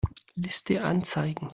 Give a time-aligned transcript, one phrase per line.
[0.35, 1.49] Liste anzeigen.